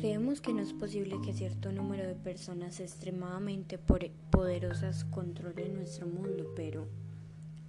Sabemos 0.00 0.40
que 0.40 0.54
no 0.54 0.62
es 0.62 0.72
posible 0.72 1.20
que 1.24 1.32
cierto 1.32 1.72
número 1.72 2.06
de 2.06 2.14
personas 2.14 2.78
extremadamente 2.78 3.80
poderosas 4.30 5.04
controlen 5.04 5.74
nuestro 5.74 6.06
mundo, 6.06 6.52
pero 6.54 6.86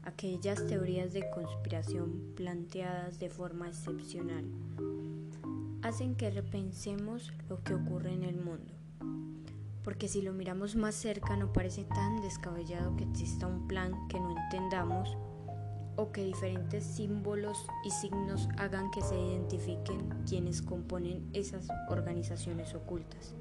aquellas 0.03 0.67
teorías 0.67 1.11
de 1.11 1.27
conspiración 1.31 2.33
planteadas 2.35 3.17
de 3.17 3.31
forma 3.31 3.67
excepcional 3.67 4.45
hacen 5.81 6.13
que 6.13 6.29
repensemos 6.29 7.33
lo 7.49 7.63
que 7.63 7.73
ocurre 7.73 8.13
en 8.13 8.21
el 8.21 8.35
mundo. 8.35 8.73
Porque 9.83 10.07
si 10.07 10.21
lo 10.21 10.31
miramos 10.31 10.75
más 10.75 10.93
cerca 10.93 11.35
no 11.35 11.51
parece 11.51 11.83
tan 11.83 12.21
descabellado 12.21 12.95
que 12.95 13.05
exista 13.05 13.47
un 13.47 13.67
plan 13.67 14.07
que 14.07 14.19
no 14.19 14.37
entendamos 14.37 15.17
o 15.99 16.13
que 16.13 16.23
diferentes 16.23 16.85
símbolos 16.85 17.65
y 17.83 17.91
signos 17.91 18.47
hagan 18.57 18.89
que 18.89 19.01
se 19.01 19.19
identifiquen 19.19 20.09
quienes 20.25 20.61
componen 20.61 21.29
esas 21.33 21.67
organizaciones 21.89 22.73
ocultas. 22.73 23.35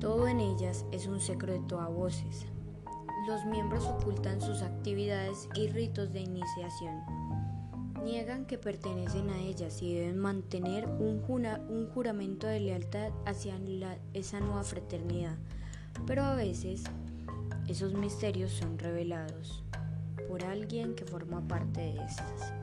Todo 0.00 0.26
en 0.28 0.40
ellas 0.40 0.86
es 0.90 1.06
un 1.06 1.20
secreto 1.20 1.78
a 1.78 1.88
voces. 1.88 2.46
Los 3.28 3.44
miembros 3.44 3.84
ocultan 3.84 4.40
sus 4.40 4.62
actividades 4.62 5.46
y 5.54 5.68
ritos 5.68 6.12
de 6.12 6.20
iniciación. 6.20 7.02
Niegan 8.02 8.46
que 8.46 8.56
pertenecen 8.56 9.28
a 9.28 9.38
ellas 9.40 9.82
y 9.82 9.94
deben 9.94 10.18
mantener 10.18 10.88
un, 10.88 11.22
juramento 11.94 12.46
de 12.46 12.60
lealtad 12.60 13.12
hacia 13.26 13.60
esa 14.14 14.40
nueva 14.40 14.64
fraternidad. 14.64 15.36
Pero 16.06 16.24
a 16.24 16.34
veces 16.34 16.82
esos 17.68 17.92
misterios 17.92 18.52
son 18.52 18.78
revelados 18.78 19.62
por 20.32 20.44
alguien 20.46 20.94
que 20.94 21.04
forma 21.04 21.46
parte 21.46 21.82
de 21.82 22.02
estas 22.06 22.54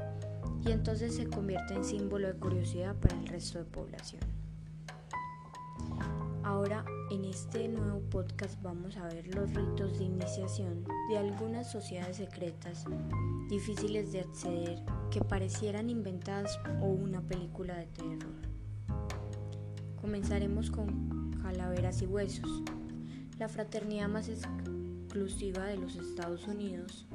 y 0.66 0.72
entonces 0.72 1.16
se 1.16 1.30
convierte 1.30 1.76
en 1.76 1.86
símbolo 1.86 2.28
de 2.28 2.34
curiosidad 2.34 2.96
para 2.96 3.16
el 3.16 3.28
resto 3.28 3.60
de 3.60 3.66
población. 3.66 4.24
Ahora 6.44 6.84
en 7.12 7.26
este 7.26 7.68
nuevo 7.68 8.00
podcast 8.10 8.60
vamos 8.64 8.98
a 8.98 9.06
ver 9.10 9.36
los 9.36 9.54
ritos 9.54 10.00
de 10.00 10.06
iniciación 10.06 10.84
de 11.12 11.20
algunas 11.20 11.72
sociedades 11.72 12.18
secretas 12.18 12.86
difíciles 13.52 14.12
de 14.14 14.22
acceder 14.22 14.84
que 15.12 15.22
parecieran 15.22 15.92
inventadas 15.92 16.60
o 16.82 16.86
una 16.88 17.22
película 17.22 17.78
de 17.78 17.86
terror. 17.86 18.34
Comenzaremos 20.02 20.72
con 20.72 21.40
Calaveras 21.44 22.02
y 22.02 22.08
Huesos, 22.08 22.64
la 23.38 23.48
fraternidad 23.48 24.10
más 24.10 24.28
exclusiva 25.10 25.66
de 25.66 25.78
los 25.78 25.96
Estados 25.96 26.46
Unidos, 26.46 27.08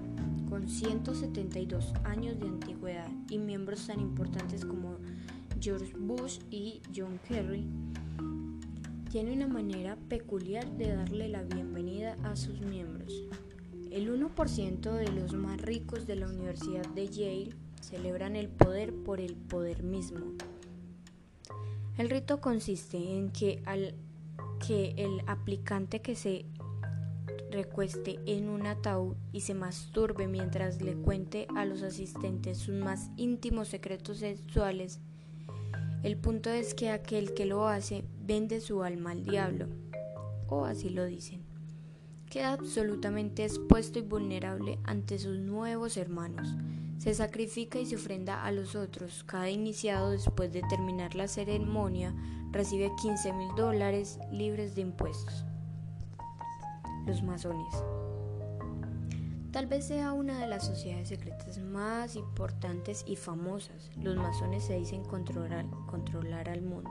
con 0.48 0.68
172 0.68 1.92
años 2.02 2.40
de 2.40 2.48
antigüedad 2.48 3.08
y 3.30 3.38
miembros 3.38 3.86
tan 3.86 4.00
importantes 4.00 4.64
como 4.64 4.96
George 5.60 5.92
Bush 5.96 6.40
y 6.50 6.82
John 6.94 7.20
Kerry, 7.28 7.64
tiene 9.12 9.32
una 9.32 9.46
manera 9.46 9.96
peculiar 10.08 10.68
de 10.72 10.88
darle 10.88 11.28
la 11.28 11.44
bienvenida 11.44 12.16
a 12.24 12.34
sus 12.34 12.60
miembros. 12.62 13.12
El 13.92 14.12
1% 14.12 14.92
de 14.92 15.12
los 15.12 15.32
más 15.32 15.60
ricos 15.60 16.04
de 16.08 16.16
la 16.16 16.26
Universidad 16.26 16.86
de 16.96 17.06
Yale 17.06 17.54
celebran 17.80 18.34
el 18.34 18.48
poder 18.48 18.92
por 18.92 19.20
el 19.20 19.36
poder 19.36 19.84
mismo. 19.84 20.32
El 21.96 22.10
rito 22.10 22.40
consiste 22.40 23.16
en 23.16 23.30
que, 23.30 23.62
al, 23.66 23.94
que 24.66 24.94
el 24.96 25.22
aplicante 25.28 26.00
que 26.00 26.16
se 26.16 26.46
recueste 27.54 28.18
en 28.26 28.48
un 28.48 28.66
ataúd 28.66 29.14
y 29.32 29.40
se 29.40 29.54
masturbe 29.54 30.26
mientras 30.26 30.82
le 30.82 30.94
cuente 30.94 31.46
a 31.54 31.64
los 31.64 31.82
asistentes 31.82 32.58
sus 32.58 32.74
más 32.74 33.10
íntimos 33.16 33.68
secretos 33.68 34.18
sexuales. 34.18 35.00
El 36.02 36.16
punto 36.18 36.50
es 36.50 36.74
que 36.74 36.90
aquel 36.90 37.32
que 37.32 37.46
lo 37.46 37.68
hace 37.68 38.04
vende 38.20 38.60
su 38.60 38.82
alma 38.82 39.12
al 39.12 39.24
diablo, 39.24 39.68
o 40.48 40.64
así 40.64 40.90
lo 40.90 41.06
dicen. 41.06 41.42
Queda 42.28 42.52
absolutamente 42.52 43.44
expuesto 43.44 44.00
y 44.00 44.02
vulnerable 44.02 44.78
ante 44.82 45.18
sus 45.18 45.38
nuevos 45.38 45.96
hermanos. 45.96 46.48
Se 46.98 47.14
sacrifica 47.14 47.78
y 47.78 47.86
se 47.86 47.96
ofrenda 47.96 48.44
a 48.44 48.50
los 48.50 48.74
otros. 48.74 49.22
Cada 49.24 49.48
iniciado 49.48 50.10
después 50.10 50.52
de 50.52 50.62
terminar 50.68 51.14
la 51.14 51.28
ceremonia 51.28 52.14
recibe 52.50 52.90
15 53.00 53.32
mil 53.32 53.54
dólares 53.56 54.18
libres 54.32 54.74
de 54.74 54.80
impuestos 54.80 55.44
los 57.06 57.22
masones. 57.22 57.74
Tal 59.54 59.66
vez 59.66 59.86
sea 59.86 60.12
una 60.12 60.40
de 60.40 60.48
las 60.48 60.66
sociedades 60.66 61.06
secretas 61.10 61.58
más 61.58 62.16
importantes 62.16 63.04
y 63.06 63.14
famosas. 63.14 63.88
Los 64.02 64.16
masones 64.16 64.64
se 64.64 64.76
dicen 64.76 65.04
controlar, 65.04 66.48
al 66.48 66.62
mundo. 66.62 66.90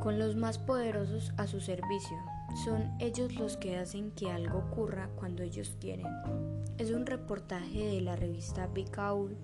Con 0.00 0.18
los 0.18 0.36
más 0.36 0.58
poderosos 0.58 1.34
a 1.36 1.46
su 1.46 1.60
servicio. 1.60 2.16
Son 2.64 2.90
ellos 2.98 3.34
los 3.34 3.58
que 3.58 3.76
hacen 3.76 4.10
que 4.12 4.30
algo 4.30 4.60
ocurra 4.60 5.10
cuando 5.16 5.42
ellos 5.42 5.76
quieren. 5.78 6.06
Es 6.78 6.90
un 6.90 7.04
reportaje 7.04 7.86
de 7.88 8.00
la 8.00 8.16
revista 8.16 8.66
Big 8.68 8.98
Owl. 8.98 9.36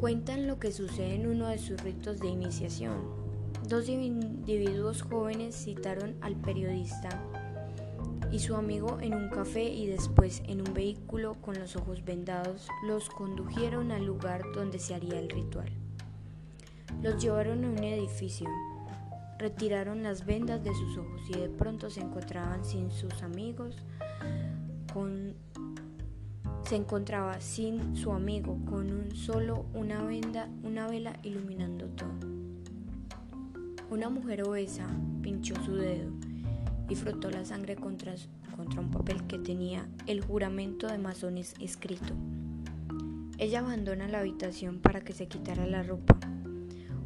Cuentan 0.00 0.46
lo 0.46 0.58
que 0.58 0.72
sucede 0.72 1.16
en 1.16 1.26
uno 1.26 1.48
de 1.48 1.58
sus 1.58 1.82
ritos 1.82 2.20
de 2.20 2.28
iniciación. 2.28 2.96
Dos 3.68 3.86
individuos 3.90 5.02
jóvenes 5.02 5.54
citaron 5.56 6.16
al 6.22 6.36
periodista 6.36 7.10
y 8.30 8.40
su 8.40 8.56
amigo 8.56 8.98
en 9.00 9.14
un 9.14 9.28
café 9.30 9.64
y 9.64 9.86
después 9.86 10.42
en 10.46 10.60
un 10.60 10.74
vehículo 10.74 11.34
con 11.40 11.58
los 11.58 11.76
ojos 11.76 12.04
vendados 12.04 12.68
los 12.86 13.08
condujeron 13.08 13.90
al 13.90 14.04
lugar 14.04 14.42
donde 14.54 14.78
se 14.78 14.94
haría 14.94 15.18
el 15.18 15.30
ritual. 15.30 15.70
Los 17.02 17.22
llevaron 17.22 17.64
a 17.64 17.68
un 17.68 17.82
edificio, 17.82 18.48
retiraron 19.38 20.02
las 20.02 20.26
vendas 20.26 20.62
de 20.62 20.74
sus 20.74 20.98
ojos 20.98 21.22
y 21.30 21.38
de 21.38 21.48
pronto 21.48 21.90
se 21.90 22.00
encontraban 22.00 22.64
sin 22.64 22.90
sus 22.90 23.22
amigos, 23.22 23.76
con, 24.92 25.34
se 26.64 26.76
encontraba 26.76 27.40
sin 27.40 27.96
su 27.96 28.12
amigo 28.12 28.58
con 28.66 28.90
un 28.90 29.14
solo 29.14 29.64
una 29.72 30.02
venda, 30.02 30.48
una 30.62 30.86
vela 30.86 31.16
iluminando 31.22 31.86
todo. 31.86 32.28
Una 33.90 34.10
mujer 34.10 34.42
obesa 34.42 34.86
pinchó 35.22 35.54
su 35.64 35.74
dedo 35.74 36.27
y 36.88 36.94
frotó 36.94 37.30
la 37.30 37.44
sangre 37.44 37.76
contra, 37.76 38.14
contra 38.56 38.80
un 38.80 38.90
papel 38.90 39.26
que 39.26 39.38
tenía 39.38 39.88
el 40.06 40.22
juramento 40.22 40.86
de 40.86 40.98
masones 40.98 41.54
escrito. 41.60 42.14
Ella 43.38 43.60
abandona 43.60 44.08
la 44.08 44.20
habitación 44.20 44.80
para 44.80 45.00
que 45.00 45.12
se 45.12 45.28
quitara 45.28 45.66
la 45.66 45.82
ropa. 45.82 46.18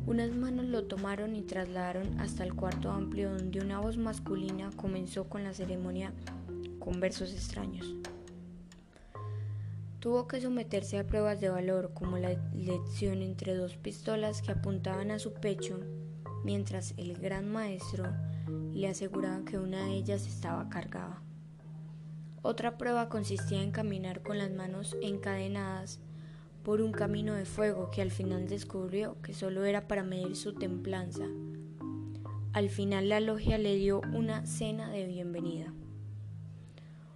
Unas 0.07 0.33
manos 0.33 0.65
lo 0.67 0.85
tomaron 0.85 1.37
y 1.37 1.43
trasladaron 1.43 2.19
hasta 2.21 2.43
el 2.45 2.55
cuarto 2.55 2.91
amplio 2.91 3.31
donde 3.31 3.61
una 3.61 3.81
voz 3.81 3.97
masculina 3.97 4.71
comenzó 4.77 5.29
con 5.29 5.45
la 5.45 5.53
ceremonia 5.53 6.13
con 6.79 7.01
versos 7.01 7.33
extraños. 7.33 7.95
Tuvo 10.01 10.27
que 10.27 10.41
someterse 10.41 10.99
a 10.99 11.07
pruebas 11.07 11.41
de 11.41 11.49
valor 11.49 11.93
como 11.95 12.19
la 12.19 12.33
elección 12.33 13.23
entre 13.23 13.55
dos 13.55 13.77
pistolas 13.77 14.43
que 14.43 14.51
apuntaban 14.51 15.13
a 15.13 15.21
su 15.21 15.33
pecho, 15.35 15.79
mientras 16.43 16.95
el 16.97 17.17
gran 17.19 17.49
maestro 17.53 18.07
le 18.73 18.89
aseguraban 18.89 19.45
que 19.45 19.59
una 19.59 19.87
de 19.87 19.95
ellas 19.95 20.27
estaba 20.27 20.69
cargada. 20.69 21.23
Otra 22.43 22.77
prueba 22.77 23.09
consistía 23.09 23.63
en 23.63 23.71
caminar 23.71 24.23
con 24.23 24.39
las 24.39 24.51
manos 24.51 24.97
encadenadas 25.01 26.01
por 26.65 26.81
un 26.81 26.93
camino 26.93 27.35
de 27.35 27.45
fuego 27.45 27.91
que 27.91 28.03
al 28.03 28.11
final 28.11 28.49
descubrió 28.49 29.21
que 29.23 29.35
solo 29.35 29.65
era 29.65 29.89
para 29.89 30.03
medir 30.03 30.37
su 30.37 30.55
templanza. 30.55 31.27
Al 32.53 32.69
final 32.69 33.09
la 33.09 33.21
logia 33.21 33.59
le 33.59 33.77
dio 33.77 34.01
una 34.13 34.47
cena 34.47 34.91
de 34.91 35.07
bienvenida. 35.07 35.73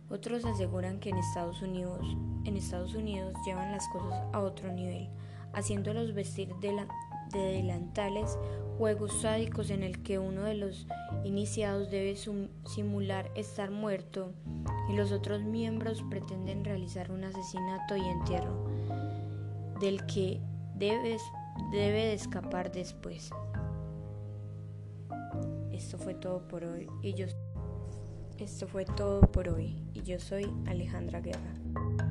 Otros 0.09 0.45
aseguran 0.45 1.01
que 1.01 1.11
en 1.11 1.19
Estados 1.19 1.61
Unidos, 1.63 2.07
en 2.45 2.57
Estados 2.57 2.95
Unidos 2.95 3.35
llevan 3.45 3.73
las 3.73 3.87
cosas 3.89 4.25
a 4.33 4.41
otro 4.41 4.73
nivel, 4.73 5.09
haciéndolos 5.57 6.15
vestir 6.15 6.55
de, 6.61 6.73
la, 6.73 6.87
de 7.33 7.41
delantales 7.41 8.39
juegos 8.79 9.23
sádicos 9.23 9.71
en 9.71 9.83
el 9.83 10.03
que 10.03 10.19
uno 10.19 10.43
de 10.43 10.55
los 10.55 10.87
iniciados 11.25 11.91
debe 11.91 12.15
simular 12.67 13.31
estar 13.35 13.71
muerto 13.71 14.33
y 14.91 14.97
los 14.97 15.13
otros 15.13 15.43
miembros 15.43 16.05
pretenden 16.11 16.65
realizar 16.65 17.11
un 17.11 17.25
asesinato 17.25 17.97
y 17.97 18.03
entierro 18.03 18.67
del 19.81 20.05
que 20.07 20.41
debe, 20.75 21.17
debe 21.73 22.07
de 22.07 22.13
escapar 22.13 22.71
después. 22.71 23.31
Esto 25.73 25.99
fue 25.99 26.15
todo 26.15 26.47
por 26.47 26.65
hoy 26.65 26.87
y 27.03 27.15
yo 27.15 27.27
esto 28.39 28.67
fue 28.69 28.85
todo 28.85 29.23
por 29.23 29.49
hoy 29.49 29.83
y 29.95 30.03
yo 30.03 30.19
soy 30.21 30.47
Alejandra 30.67 31.21
Guerra. 31.21 32.06